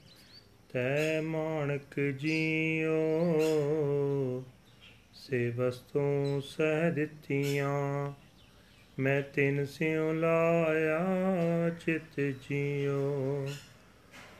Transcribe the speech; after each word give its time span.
ਤੈ 0.73 1.21
ਮਾਣਕ 1.21 1.99
ਜੀਓ। 1.99 2.93
ਸੇ 5.13 5.49
ਵਸਤੂ 5.49 6.41
ਸਹਿ 6.45 6.91
ਦਿੱਤੀਆਂ, 6.91 8.13
ਮੈਂ 8.99 9.21
ਤਿਨ 9.21 9.65
ਸਿਉ 9.65 10.13
ਲਾਇਆ 10.13 11.05
ਚਿਤ 11.85 12.19
ਜੀਓ। 12.19 13.47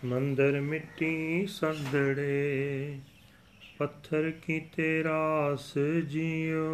ਮੰਦਰ 0.06 0.62
ਮਿੱਟੀ 0.62 1.46
ਸੰਦੜੇ, 1.48 2.98
ਪੱਥਰ 3.78 4.32
ਕੀ 4.32 4.62
ਰਾਸ 5.04 5.78
ਜੀਓ। 6.08 6.66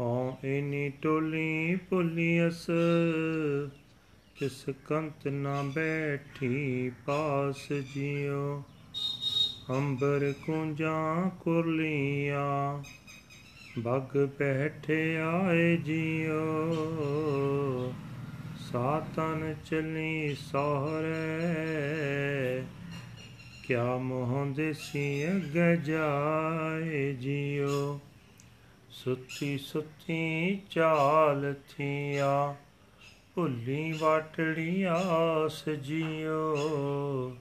ਹਾਂ, 0.00 0.46
ਇਨੀ 0.46 0.92
ਟੋਲੀ 1.02 1.78
ਪੁਲੀਅਸ 1.90 2.70
ਕਿਸ 4.42 4.64
ਕੰਤ 4.86 5.28
ਨਾ 5.28 5.62
ਬੈਠੀ 5.62 6.90
ਪਾਸ 7.06 7.72
ਜਿਉ, 7.72 8.62
ਅੰਬਰ 9.70 10.34
ਕੁੰਜਾਂ 10.46 11.30
ਕੁਰਲੀਆਂ, 11.30 12.82
ਬਗ 13.78 14.28
ਬੈਠੇ 14.38 15.16
ਆਏ 15.16 15.76
ਜਿਉ। 15.76 16.34
ਸਾਤਨ 18.72 19.54
ਚਲੀ 19.64 20.34
ਸਹਰੇ, 20.34 21.22
ਕਿਆ 23.66 23.96
ਮੋਹ 23.96 24.46
ਦੇਸੀ 24.46 25.28
ਅਗ 25.28 25.80
ਜਾਏ 25.80 27.12
ਜਿਉ। 27.12 27.98
ਸੁੱਤੀ 28.90 29.58
ਸੁੱਤੀ 29.58 30.60
ਚਾਲ 30.70 31.54
ਥੀਆ 31.68 32.56
ਭੁੱਲੀ 33.34 33.92
ਵਾਟੜੀ 33.92 34.82
ਆਸ 34.82 35.68
ਜਿਉ 35.68 37.36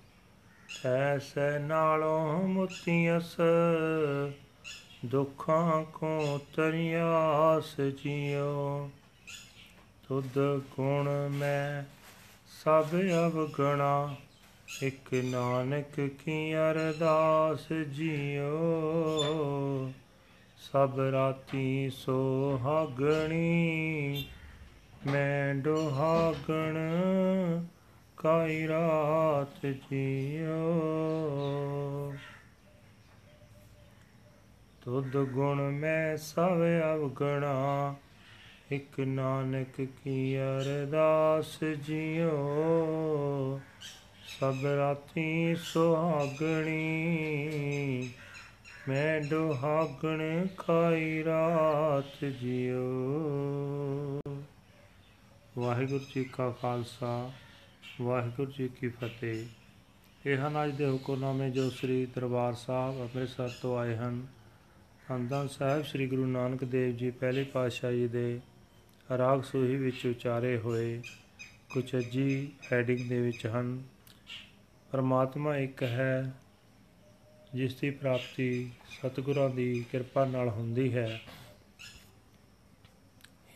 ਐਸੈ 0.85 1.59
ਨਾਲੋਂ 1.59 2.47
ਮੁਤੀਅਸ 2.47 3.35
ਦੁੱਖਾਂ 5.05 5.83
ਕੋ 5.83 6.39
ਤਰਿਆਸ 6.55 7.81
ਜਿਉ 7.81 8.89
ਤੁਧ 10.07 10.61
ਗੁਣ 10.75 11.29
ਮੈਂ 11.29 11.83
ਸਭ 12.63 12.85
ਅਵਗਣਾ, 13.25 14.15
ਇਕ 14.83 15.13
ਨਾਨਕ 15.13 16.09
ਕੀ 16.25 16.55
ਅਰਦਾਸ 16.55 17.73
ਜਿਉ 17.73 19.91
ਸਭ 20.57 20.99
ਰਾਤੀ 21.11 21.89
ਸੁਹਾਗਣੀ 21.89 24.25
ਮੈਂ 25.07 25.55
ਦੁਹਾਗਣ 25.55 26.77
ਕਾਈ 28.17 28.67
ਰਾਤ 28.67 29.65
ਜੀਓ। 29.65 30.71
ਤੁਧ 34.81 35.17
ਗੁਣ 35.17 35.61
ਮੈਂ 35.71 36.17
ਸਭ 36.17 36.61
ਅਵਗਣਾ, 36.95 37.95
ਇਕ 38.71 38.99
ਨਾਨਕ 38.99 39.81
ਕੀ 40.03 40.37
ਅਰਦਾਸ 40.37 41.63
ਜਿਉ 41.63 43.59
ਸਭ 44.39 44.65
ਰਾਤੀ 44.65 45.55
ਸੁਹਾਗਣੀ 45.55 46.79
ਮੈਂ 48.87 49.21
ਦੁਹਾਗਣ 49.21 50.47
ਖਾਈ 50.57 51.23
ਰਾਤ 51.23 52.25
ਜਿਉ 52.25 54.19
ਵਾਹਿਗੁਰੂ 55.57 56.05
ਜੀ 56.15 56.23
ਕਾ 56.23 56.49
ਖਾਲਸਾ, 56.51 57.31
ਵਾਹਿਗੁਰੂ 58.01 58.51
ਜੀ 58.51 58.67
ਕੀ 58.67 58.87
ਫਤਿਹ। 58.87 59.45
ਇਹ 60.25 60.37
ਹਨ 60.37 60.65
ਅੱਜ 60.65 60.71
ਦੇ 60.71 60.89
ਹੁਕਮਨਾਮੇ 60.89 61.49
ਜੋ 61.49 61.69
ਸ੍ਰੀ 61.69 62.05
ਦਰਬਾਰ 62.05 62.53
ਸਾਹਿਬ 62.53 63.01
ਅੰਮ੍ਰਿਤਸਰ 63.01 63.49
ਤੋਂ 63.61 63.77
ਆਏ 63.79 63.95
ਹਨ। 63.95 64.27
ਹੰਦਾਂ 65.11 65.47
ਸਾਹਿਬ 65.47 65.83
ਸ੍ਰੀ 65.83 66.07
ਗੁਰੂ 66.07 66.25
ਨਾਨਕ 66.25 66.63
ਦੇਵ 66.63 66.95
ਜੀ 66.95 67.11
ਪਹਿਲੀ 67.11 67.43
ਪਾਤਸ਼ਾਹੀ 67.43 68.07
ਦੇ 68.07 68.39
ਰਾਗ 69.17 69.41
ਸੋਹੀ 69.41 69.75
ਵਿੱਚ 69.75 70.07
ਉਚਾਰੇ 70.07 70.57
ਹੋਏ 70.57 71.01
ਕੁਝ 71.73 71.95
ਅਜੀ 71.95 72.51
ਹੈਡਿੰਗ 72.73 73.09
ਦੇ 73.09 73.21
ਵਿੱਚ 73.21 73.47
ਹਨ। 73.47 73.83
ਪਰਮਾਤਮਾ 74.91 75.57
ਇੱਕ 75.57 75.83
ਹੈ, 75.83 76.33
ਜਿਸ 77.53 77.75
ਦੀ 77.75 77.89
ਪ੍ਰਾਪਤੀ 77.89 78.71
ਸਤਿਗੁਰਾਂ 78.89 79.49
ਦੀ 79.49 79.85
ਕਿਰਪਾ 79.91 80.25
ਨਾਲ 80.25 80.49
ਹੁੰਦੀ 80.49 80.93
ਹੈ। 80.93 81.21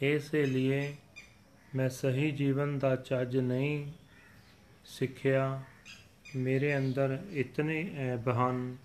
ਇਸੇ 0.02 0.46
ਲਈ 0.46 0.94
ਮੈਂ 1.76 1.90
ਸਹੀ 1.90 2.32
ਜੀਵਨ 2.32 2.80
ਦਾ 2.80 2.96
ਚੱਜ 2.96 3.38
ਨਹੀਂ 3.38 3.92
ਸਿੱਖਿਆ। 4.86 5.64
ਮੇਰੇ 6.36 6.78
ਅੰਦਰ 6.78 7.26
ਇਤਨੇ 7.32 7.92
ਐਬ 7.98 8.28
ਹਨ 8.28 8.78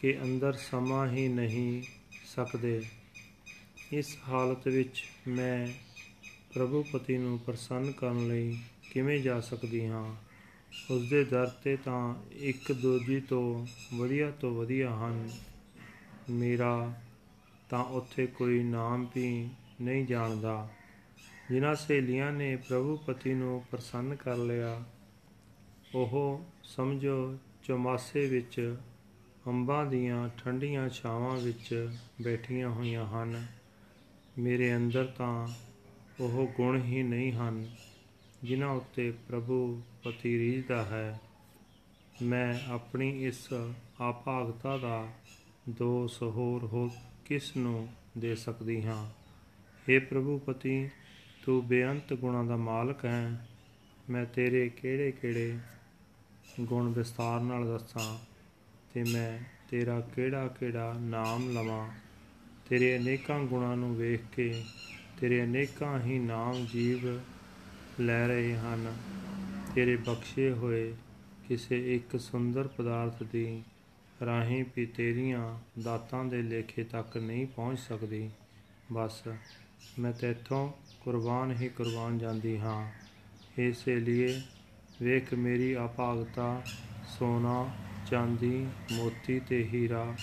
ਕਿ 0.00 0.18
ਅੰਦਰ 0.22 0.52
ਸਮਾਂ 0.52 1.08
ਹੀ 1.08 1.28
ਨਹੀਂ 1.28 1.82
ਸਕਦੇ। 2.24 2.82
ਇਸ 3.92 4.18
ਹਾਲਤ 4.28 4.68
ਵਿੱਚ 4.68 5.04
ਮੈਂ 5.28 5.68
ਪ੍ਰਭੂ 6.54 6.84
ਪਤੀ 6.92 7.18
ਨੂੰ 7.18 7.38
ਪ੍ਰਸੰਨ 7.38 7.92
ਕਰਨ 7.92 8.28
ਲਈ 8.28 8.58
ਕਿਵੇਂ 8.92 9.20
ਜਾ 9.20 9.40
ਸਕਦੀ 9.40 9.86
ਹਾਂ? 9.86 10.16
ਉਸ 10.90 11.10
ਦੇ 11.10 11.24
ਦਰ 11.24 11.46
ਤੇ 11.46 11.76
ਤਾਂ 11.76 12.14
ਇੱਕ 12.32 12.72
ਦੂਜੀ 12.72 13.20
ਤੋਂ 13.20 13.66
ਵਧੀਆ 13.94 14.30
ਤੋਂ 14.30 14.50
ਵਧੀਆ 14.50 14.90
ਹਨ। 14.90 15.30
ਮੇਰਾ 16.30 16.94
ਤਾਂ 17.70 17.84
ਉੱਥੇ 17.84 18.26
ਕੋਈ 18.26 18.62
ਨਾਮ 18.62 19.08
ਵੀ 19.14 19.48
ਨਹੀਂ 19.80 20.06
ਜਾਣਦਾ। 20.06 20.68
ਜਿਨ੍ਹਾਂ 21.50 21.74
ਸਹੇਲੀਆਂ 21.74 22.32
ਨੇ 22.32 22.56
ਪ੍ਰਭੂ 22.56 22.96
ਪਤੀ 22.96 23.34
ਨੂੰ 23.34 23.64
ਪ੍ਰਸੰਨ 23.70 24.14
ਕਰ 24.14 24.36
ਲਿਆ, 24.36 24.84
ਉਹ 25.94 26.44
ਸਮਝੋ 26.62 27.38
ਚਮਾਸੇ 27.64 28.26
ਵਿੱਚ 28.26 28.76
ਅੰਬਾਂ 29.46 29.86
ਦੀਆਂ 29.86 30.28
ਠੰਡੀਆਂ 30.28 30.88
ਛਾਵਾਂ 30.88 31.36
ਵਿੱਚ 31.36 31.90
ਬੈਠੀਆਂ 32.22 32.70
ਹੋਈਆਂ 32.70 33.06
ਹਨ। 33.06 33.46
ਮੇਰੇ 34.38 34.76
ਅੰਦਰ 34.76 35.04
ਤਾਂ 35.04 35.48
ਉਹ 36.20 36.52
ਗੁਣ 36.56 36.82
ਹੀ 36.82 37.02
ਨਹੀਂ 37.02 37.32
ਹਨ, 37.32 37.76
ਜਿਨ੍ਹਾਂ 38.44 38.70
ਉੱਤੇ 38.70 39.14
ਪ੍ਰਭੂ 39.28 39.82
ਪਤੀ 40.04 40.38
ਰੀਝਦਾ 40.38 40.84
ਹੈ। 40.84 41.20
ਮੈਂ 42.22 42.70
ਆਪਣੀ 42.70 43.24
ਇਸ 43.26 43.48
ਆਪਾਗਤਾ 44.00 44.78
ਦਾ 44.78 45.08
ਦੋਸ਼ 45.68 46.22
ਹੋਰ 46.22 46.64
ਹੋ 46.64 46.90
ਕਿਸ 47.24 47.56
ਨੂੰ 47.56 47.88
ਦੇ 48.18 48.34
ਸਕਦੀ 48.34 48.82
ਹਾਂ? 48.82 49.10
हे 49.88 50.06
ਪ੍ਰਭੂ 50.10 50.38
ਪਤੀ 50.38 50.88
ਤੂੰ 51.42 51.66
ਬੇਅੰਤ 51.66 52.14
ਗੁਣਾਂ 52.14 52.44
ਦਾ 52.44 52.56
ਮਾਲਕ 52.56 53.04
ਹੈ। 53.04 53.48
ਮੈਂ 54.10 54.26
ਤੇਰੇ 54.26 54.68
ਕਿਹੜੇ 54.68 55.12
ਕਿਹੜੇ 55.12 55.58
ਗੁਣ 56.60 56.92
ਵਿਸਤਾਰ 56.92 57.40
ਨਾਲ 57.40 57.66
ਦੱਸਾਂ 57.66 58.18
ਤੇ 58.94 59.04
ਮੈਂ 59.04 59.38
ਤੇਰਾ 59.70 60.00
ਕਿਹੜਾ 60.00 60.48
ਕਿਹੜਾ 60.48 60.92
ਨਾਮ 60.92 61.50
ਲਵਾਂ। 61.50 61.88
ਤੇਰੇ 62.68 62.98
ਅਨੇਕਾਂ 62.98 63.40
ਗੁਣਾਂ 63.40 63.76
ਨੂੰ 63.76 63.96
ਵੇਖ 63.96 64.20
ਕੇ 64.36 64.64
ਤੇਰੇ 65.20 65.44
ਅਨੇਕਾਂ 65.44 66.00
ਹੀ 66.00 66.18
ਨਾਮ 66.18 66.66
ਜੀਵ 66.72 67.20
ਲੈ 68.00 68.28
ਰਹੇ 68.28 68.56
ਹਨ। 68.56 68.96
ਤੇਰੇ 69.74 69.96
ਬਖਸ਼ੇ 69.96 70.50
ਹੋਏ 70.50 70.94
ਕਿਸੇ 71.48 71.94
ਇੱਕ 71.94 72.20
ਸੁੰਦਰ 72.20 72.68
ਪਦਾਰਥ 72.68 73.22
ਦੀ 73.22 73.62
ਰਾਹੀਂ 74.26 74.64
ਵੀ 74.76 74.86
ਤੇਰੀਆਂ 74.86 75.58
ਦਾਤਾਂ 75.82 76.24
ਦੇ 76.24 76.42
ਲੇਖੇ 76.42 76.84
ਤੱਕ 76.84 77.16
ਨਹੀਂ 77.16 77.46
ਪਹੁੰਚ 77.46 77.78
ਸਕਦੀ। 77.78 78.30
ਬਸ 78.92 79.22
ਮੈਂ 79.98 80.12
ਤੇਥੋਂ 80.12 80.72
ਕੁਰਬਾਨ 81.00 81.50
ਹੀ 81.52 81.68
ਕੁਰਬਾਨ 81.68 82.18
ਜਾਂਦੀ 82.18 82.58
ਹਾਂ। 82.58 82.92
ਇਸੇ 83.58 83.96
ਲਈ 83.96 84.42
ਵੇਖ 85.02 85.34
ਮੇਰੀ 85.34 85.76
ਅਪਾਗਤਾ 85.76 86.62
ਸੋਨਾ, 87.18 87.70
ਚਾਂਦੀ, 88.10 88.66
ਮੋਤੀ 88.92 89.40
ਤੇ 89.40 89.68
ਹੀਰਾ। 89.72 90.14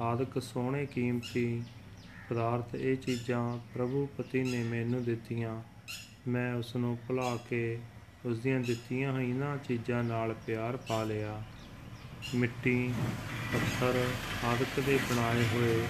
ਆਦਿਕ 0.00 0.42
ਸੋਹਣੇ 0.42 0.86
ਕੀਮਤੀ 0.86 1.62
ਪਦਾਰਥ 2.30 2.74
ਇਹ 2.74 2.96
ਚੀਜ਼ਾਂ 2.96 3.58
ਪ੍ਰਭੂ 3.74 4.08
ਪਤੀ 4.18 4.42
ਨੇ 4.42 4.62
ਮੈਨੂੰ 4.64 5.04
ਦਿੱਤੀਆਂ। 5.04 5.62
ਮੈਂ 6.28 6.54
ਉਸ 6.54 6.76
ਨੂੰ 6.76 6.98
ਭੁਲਾ 7.08 7.38
ਕੇ 7.50 7.78
ਉਸ 8.26 8.38
ਦੀਆਂ 8.38 8.60
ਦਿੱਤੀਆਂ 8.60 9.12
ਹੋਈਆਂ 9.12 9.28
ਇਹਨਾਂ 9.28 9.58
ਚੀਜ਼ਾਂ 9.58 10.04
ਨਾਲ 10.04 10.34
ਪਿਆਰ 10.46 10.76
ਪਾ 10.76 11.04
ਲਿਆ। 11.04 11.42
ਮਿੱਟੀ, 12.34 12.94
ਪੱਥਰ 13.52 14.08
ਆਦਿਕ 14.44 14.80
ਦੇ 14.80 14.98
ਬਣਾਏ 15.10 15.44
ਹੋਏ 15.54 15.84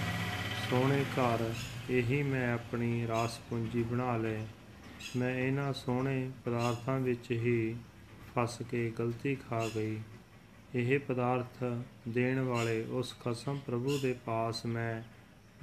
ਸੋਹਣੇ 0.69 1.03
ਘਰ 1.03 1.53
ਇਹੀ 1.89 2.23
ਮੈਂ 2.23 2.53
ਆਪਣੀ 2.53 3.07
ਰਾਸ 3.07 3.37
ਪੂੰਜੀ 3.49 3.83
ਬਣਾ 3.83 4.17
ਲਏ। 4.17 4.39
ਮੈਂ 5.15 5.35
ਇਹਨਾਂ 5.35 5.73
ਸੋਹਣੇ 5.73 6.31
ਪਦਾਰਥਾਂ 6.45 6.99
ਵਿੱਚ 6.99 7.31
ਹੀ 7.31 7.75
ਫਸ 8.35 8.57
ਕੇ 8.71 8.89
ਗਲਤੀ 8.99 9.35
ਖਾ 9.35 9.67
ਗਈ। 9.75 9.99
ਇਹ 10.75 10.99
ਪਦਾਰਥ 10.99 11.63
ਦੇਣ 12.07 12.39
ਵਾਲੇ 12.39 12.81
ਉਸ 12.83 13.13
ਖਸਮ 13.19 13.59
ਪ੍ਰਭੂ 13.65 13.97
ਦੇ 13.97 14.15
ਪਾਸ 14.25 14.65
ਮੈਂ 14.65 15.01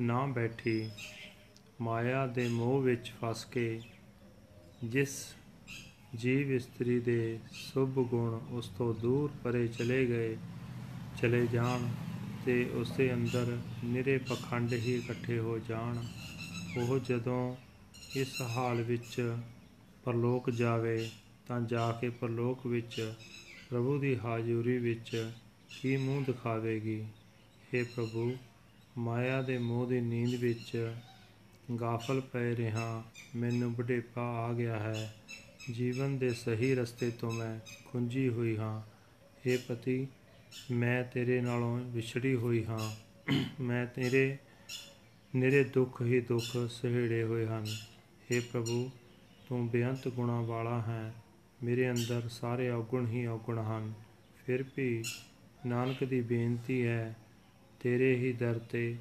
ਨਾ 0.03 0.27
ਬੈਠੀ। 0.27 0.91
ਮਾਇਆ 1.81 2.27
ਦੇ 2.27 2.49
ਮੋਹ 2.49 2.81
ਵਿੱਚ 2.83 3.13
ਫਸ 3.23 3.45
ਕੇ 3.45 3.81
ਜਿਸ 4.85 5.35
ਜੀਵ 6.17 6.53
ਇਸਤਰੀ 6.53 7.01
ਦੇ 7.01 7.39
ਸੁਭ 7.53 7.99
ਗੁਣ 8.09 8.39
ਉਸ 8.51 8.69
ਤੋਂ 8.69 8.95
ਦੂਰ 8.95 9.31
ਪਰੇ 9.45 9.67
ਚਲੇ 9.69 10.07
ਗਏ, 10.07 10.37
ਚਲੇ 11.23 11.47
ਜਾਣ। 11.47 11.89
ਤੇ 12.47 12.71
ਉਸ 12.75 12.91
ਦੇ 12.91 13.15
ਅੰਦਰ 13.15 13.59
ਨਿਰੇ 13.85 14.19
ਪਖੰਡ 14.19 14.73
ਹੀ 14.73 14.95
ਇਕੱਠੇ 14.95 15.39
ਹੋ 15.39 15.59
ਜਾਣ। 15.59 15.99
ਉਹ 16.81 16.99
ਜਦੋਂ 16.99 17.57
ਇਸ 18.17 18.43
ਹਾਲ 18.43 18.83
ਵਿੱਚ 18.83 19.37
ਪਰਲੋਕ 20.05 20.51
ਜਾਵੇ, 20.51 21.11
ਤਾਂ 21.47 21.61
ਜਾ 21.61 21.93
ਕੇ 21.93 22.09
ਪਰਲੋਕ 22.09 22.67
ਵਿੱਚ 22.67 23.15
ਪ੍ਰਭੂ 23.71 23.99
ਦੀ 23.99 24.19
ਹਾਜ਼ਰੀ 24.19 24.79
ਵਿੱਚ 24.79 25.31
ਕੀ 25.81 25.97
ਮੂੰਹ 25.97 26.25
ਦਿਖਾਵੇਗੀ? 26.25 27.05
हे 27.75 27.87
ਪ੍ਰਭੂ, 27.97 28.37
ਮਾਇਆ 28.99 29.43
ਦੇ 29.43 29.59
ਮੋਹ 29.59 29.87
ਦੀ 29.87 30.01
ਨੀਂਦ 30.01 30.35
ਵਿੱਚ 30.35 30.93
ਗਾਫਲ 31.81 32.21
ਪੈ 32.21 32.57
ਰਿਹਾ, 32.57 33.05
ਮੈਨੂੰ 33.37 33.75
ਬੁਢੇਪਾ 33.75 34.23
ਆ 34.23 34.53
ਗਿਆ 34.53 34.79
ਹੈ। 34.79 35.15
ਜੀਵਨ 35.73 36.19
ਦੇ 36.19 36.31
ਸਹੀ 36.31 36.75
ਰਸਤੇ 36.75 37.11
ਤੋਂ 37.11 37.33
ਮੈਂ 37.33 37.61
ਖੁੰਝੀ 37.85 38.29
ਹੋਈ 38.29 38.57
ਹਾਂ। 38.57 38.83
हे 39.47 39.61
ਪਤੀ 39.69 40.07
ਮੈਂ 40.71 41.05
ਤੇਰੇ 41.05 41.41
ਨਾਲੋਂ 41.41 41.81
ਵਿਛੜੀ 41.81 42.35
ਹੋਈ 42.35 42.65
ਹਾਂ। 42.65 42.97
ਮੈਂ 43.61 43.87
ਤੇਰੇ 43.87 44.39
ਨਿਰੇ 45.37 45.65
ਦੁੱਖ 45.65 46.03
ਹੀ 46.03 46.21
ਦੁੱਖ 46.21 46.71
ਸਹਿੜੇ 46.71 47.23
ਹੋਏ 47.23 47.47
ਹਨ। 47.47 47.67
हे 48.33 48.43
ਪ੍ਰਭੂ, 48.53 48.91
ਤੂੰ 49.49 49.69
ਬੇਅੰਤ 49.69 50.09
ਗੁਣਾਂ 50.09 50.43
ਵਾਲਾ 50.43 50.83
ਹੈ। 50.83 51.15
ਮੇਰੇ 51.63 51.91
ਅੰਦਰ 51.91 52.29
ਸਾਰੇ 52.29 52.71
ਔਗੁਣ 52.71 53.07
ਹੀ 53.07 53.27
ਔਗੁਣ 53.27 53.59
ਹਨ। 53.59 53.93
ਫਿਰ 54.47 54.65
ਵੀ 54.77 55.05
ਨਾਨਕ 55.67 56.05
ਦੀ 56.05 56.21
ਬੇਨਤੀ 56.21 56.87
ਹੈ, 56.87 57.17
ਤੇਰੇ 57.81 58.17
ਹੀ 58.17 58.33
ਦਰ 58.33 58.59
ਤੇ 58.59 58.97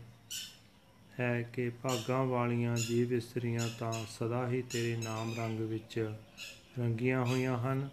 ਹੈ 1.20 1.42
ਕਿ 1.42 1.70
ਭਾਗਾਂ 1.70 2.26
ਵਾਲੀਆਂ 2.26 2.76
ਜੀਵ 2.76 3.14
ਇਸਤਰੀਆਂ 3.14 3.70
ਤਾਂ 3.80 3.94
ਸਦਾ 3.94 4.50
ਹੀ 4.50 4.62
ਤੇਰੇ 4.62 4.98
ਨਾਮ 4.98 5.34
ਰੰਗ 5.38 5.60
ਵਿੱਚ 5.60 6.12
ਰੰਗੀਆਂ 6.80 7.26
ਹੋਈਆਂ 7.26 7.58
ਹਨ। 7.58 7.90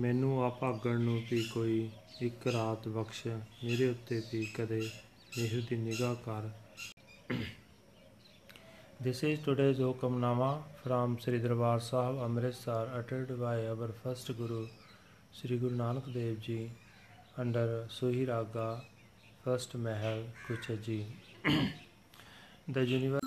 ਮੈਨੂੰ 0.00 0.42
ਆ 0.44 0.48
ਭਾਗਣ 0.60 1.00
ਨੂੰ 1.00 1.20
ਵੀ 1.30 1.42
ਕੋਈ 1.54 1.90
ਇੱਕ 2.22 2.46
ਰਾਤ 2.46 2.88
ਬਖਸ਼ 2.88 3.26
ਮੇਰੇ 3.26 3.88
ਉੱਤੇ 3.88 4.22
ਵੀ 4.32 4.44
ਕਦੇ 4.54 4.80
ਮਿਹਰ 5.38 5.62
ਦੀ 5.70 5.76
ਨਿਗਾਹ 5.76 6.14
ਕਰ 6.26 6.50
This 9.00 9.18
is 9.22 9.40
today's 9.40 9.78
Hukamnama 9.78 10.48
from 10.82 11.14
Sri 11.18 11.38
Darbar 11.38 11.72
Sahib 11.80 12.20
Amritsar 12.26 12.82
uttered 12.98 13.32
by 13.40 13.66
our 13.66 13.88
first 14.02 14.30
Guru 14.38 14.60
Sri 15.32 15.58
Guru 15.58 15.76
Nanak 15.76 16.06
Dev 16.14 16.38
Ji 16.40 16.56
under 17.38 17.64
Suhi 17.90 18.22
Raga 18.26 18.66
First 19.44 19.74
Mahal 19.78 20.22
Kuchaji. 20.46 20.98
the 22.68 22.86
universe 22.86 23.20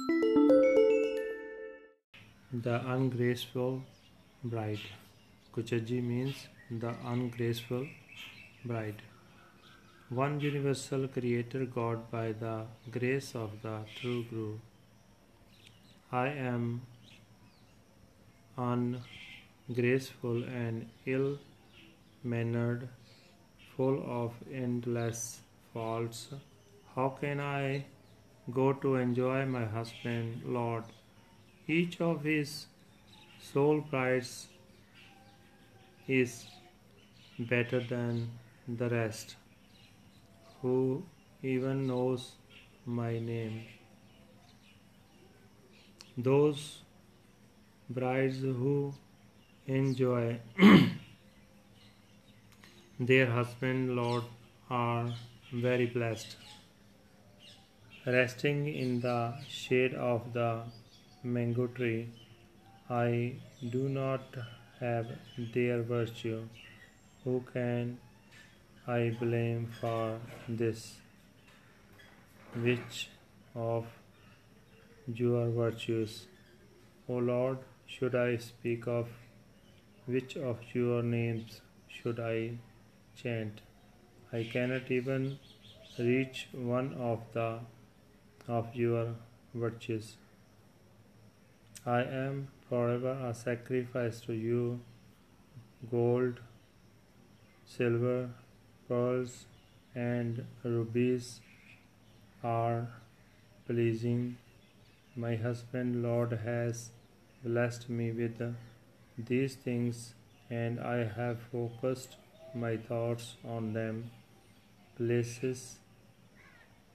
The 2.53 2.79
ungraceful 2.87 3.83
bride. 4.45 4.87
Kuchaji 5.53 6.03
means 6.03 6.47
the 6.69 6.93
ungraceful 7.03 7.87
bride. 8.65 9.01
One 10.09 10.39
universal 10.39 11.07
creator 11.07 11.65
God 11.65 12.09
by 12.11 12.31
the 12.31 12.65
grace 12.91 13.35
of 13.35 13.61
the 13.61 13.79
true 13.95 14.23
Guru. 14.29 14.59
I 16.11 16.27
am 16.29 16.81
ungraceful 18.57 20.43
and 20.43 20.89
ill 21.05 21.39
mannered, 22.23 22.87
full 23.75 24.01
of 24.07 24.33
endless 24.53 25.41
faults. 25.73 26.29
How 26.95 27.09
can 27.09 27.39
I 27.39 27.85
go 28.53 28.73
to 28.73 28.95
enjoy 28.95 29.45
my 29.45 29.65
husband, 29.65 30.43
Lord? 30.45 30.85
Each 31.67 31.99
of 31.99 32.23
his 32.23 32.67
soul 33.39 33.81
prides 33.81 34.47
is 36.07 36.45
better 37.37 37.79
than 37.79 38.29
the 38.67 38.89
rest. 38.89 39.35
Who 40.61 41.03
even 41.43 41.87
knows 41.87 42.31
my 42.85 43.19
name? 43.19 43.65
Those 46.17 46.81
brides 47.89 48.39
who 48.39 48.93
enjoy 49.67 50.39
their 52.99 53.27
husband, 53.27 53.95
Lord, 53.95 54.23
are 54.69 55.13
very 55.53 55.85
blessed. 55.85 56.37
Resting 58.05 58.73
in 58.73 59.01
the 59.01 59.33
shade 59.49 59.93
of 59.93 60.33
the 60.33 60.63
mango 61.23 61.67
tree, 61.67 62.09
I 62.89 63.35
do 63.69 63.89
not 63.89 64.21
have 64.79 65.07
their 65.53 65.81
virtue. 65.81 66.47
Who 67.23 67.43
can 67.51 67.97
I 68.87 69.15
blame 69.19 69.69
for 69.79 70.19
this? 70.47 70.95
Which 72.55 73.09
of 73.55 73.85
your 75.07 75.49
virtues, 75.49 76.27
O 77.09 77.13
Lord, 77.13 77.57
should 77.85 78.15
I 78.15 78.37
speak 78.37 78.87
of? 78.87 79.07
Which 80.05 80.37
of 80.37 80.57
your 80.73 81.03
names 81.03 81.61
should 81.87 82.19
I 82.19 82.57
chant? 83.15 83.61
I 84.31 84.43
cannot 84.51 84.91
even 84.91 85.39
reach 85.97 86.47
one 86.53 86.93
of 86.93 87.19
the 87.33 87.59
of 88.47 88.75
your 88.75 89.15
virtues. 89.53 90.15
I 91.85 92.01
am 92.03 92.47
forever 92.69 93.11
a 93.29 93.33
sacrifice 93.33 94.19
to 94.21 94.33
you. 94.33 94.79
Gold, 95.91 96.39
silver, 97.65 98.29
pearls, 98.87 99.45
and 99.95 100.45
rubies 100.63 101.39
are 102.43 102.87
pleasing. 103.67 104.37
My 105.15 105.35
husband, 105.35 106.03
Lord, 106.03 106.39
has 106.43 106.91
blessed 107.43 107.89
me 107.89 108.11
with 108.11 108.41
these 109.17 109.55
things, 109.55 110.13
and 110.49 110.79
I 110.79 111.03
have 111.05 111.39
focused 111.51 112.17
my 112.53 112.77
thoughts 112.77 113.35
on 113.43 113.73
them. 113.73 114.11
places, 114.97 115.77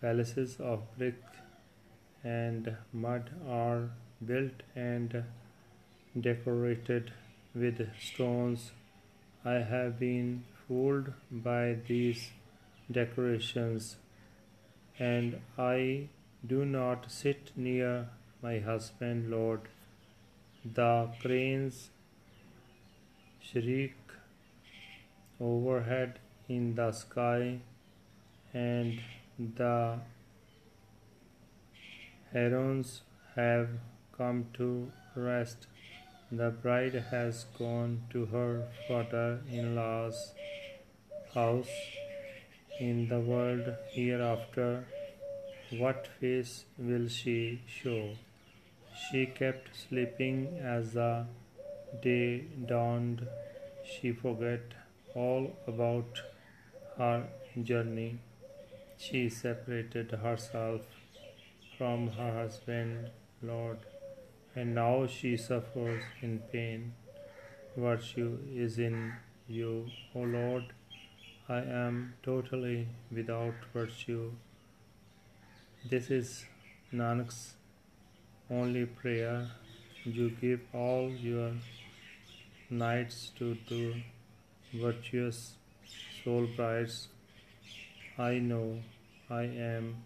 palaces 0.00 0.56
of 0.60 0.80
brick 0.98 1.20
and 2.24 2.76
mud 2.92 3.30
are 3.48 3.90
built 4.30 4.62
and 4.74 5.22
decorated 6.18 7.12
with 7.54 7.88
stones. 8.00 8.72
I 9.44 9.54
have 9.54 9.98
been 9.98 10.44
fooled 10.66 11.12
by 11.30 11.76
these 11.86 12.30
decorations, 12.90 13.96
and 14.98 15.40
I 15.58 16.08
do 16.46 16.64
not 16.64 17.10
sit 17.10 17.50
near 17.56 18.08
my 18.42 18.58
husband, 18.58 19.30
Lord. 19.30 19.62
The 20.64 21.08
cranes 21.20 21.90
shriek 23.40 23.96
overhead 25.40 26.18
in 26.48 26.74
the 26.74 26.92
sky, 26.92 27.58
and 28.52 29.00
the 29.38 29.98
herons 32.32 33.02
have 33.34 33.68
come 34.16 34.46
to 34.54 34.90
rest. 35.14 35.66
The 36.34 36.48
bride 36.48 36.94
has 37.10 37.44
gone 37.58 38.04
to 38.08 38.24
her 38.24 38.66
father 38.88 39.40
in 39.50 39.74
law's 39.74 40.32
house. 41.34 41.68
In 42.80 43.06
the 43.10 43.20
world 43.20 43.74
hereafter, 43.90 44.86
what 45.72 46.08
face 46.18 46.64
will 46.78 47.06
she 47.08 47.60
show? 47.66 48.16
She 48.96 49.26
kept 49.26 49.76
sleeping 49.76 50.58
as 50.62 50.94
the 50.94 51.26
day 52.02 52.46
dawned. 52.66 53.28
She 53.84 54.12
forgot 54.12 54.74
all 55.14 55.54
about 55.66 56.22
her 56.96 57.28
journey. 57.62 58.20
She 58.96 59.28
separated 59.28 60.12
herself 60.12 60.80
from 61.76 62.08
her 62.12 62.32
husband, 62.32 63.10
Lord, 63.42 63.80
and 64.54 64.74
now 64.74 65.06
she 65.06 65.36
suffers 65.36 66.02
in 66.20 66.38
pain. 66.52 66.92
Virtue 67.76 68.38
is 68.54 68.78
in 68.78 69.12
you, 69.48 69.86
O 70.14 70.20
Lord. 70.20 70.64
I 71.48 71.58
am 71.58 72.14
totally 72.22 72.88
without 73.10 73.54
virtue. 73.72 74.32
This 75.88 76.10
is 76.10 76.44
Nanak's 76.92 77.54
only 78.50 78.84
prayer. 78.84 79.50
You 80.04 80.30
give 80.30 80.60
all 80.74 81.10
your 81.10 81.52
nights 82.68 83.32
to 83.38 83.56
the 83.68 84.02
virtuous 84.74 85.54
soul 86.22 86.46
brides. 86.56 87.08
I 88.18 88.34
know 88.38 88.80
I 89.30 89.42
am 89.44 89.96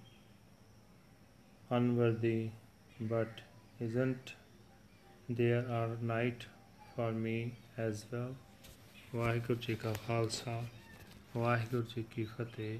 unworthy, 1.68 2.50
but 3.00 3.40
isn't 3.81 4.33
there 5.37 5.65
a 5.79 5.97
night 6.03 6.45
for 6.95 7.11
me 7.25 7.37
as 7.79 8.05
well? 8.13 8.33
Waheguru 9.15 9.59
ji 9.59 9.75
ਕਾ 9.75 9.93
ਖਾਲਸਾ 10.07 10.63
ਵਾਹਿਗੁਰੂ 11.37 11.83
ਜੀ 11.95 12.03
ਕੀ 12.03 12.23
ਫਤਿਹ 12.23 12.79